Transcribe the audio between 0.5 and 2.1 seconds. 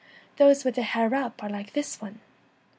with their hair up are like this